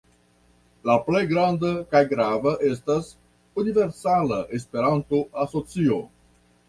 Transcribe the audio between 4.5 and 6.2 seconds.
Esperanto-Asocio.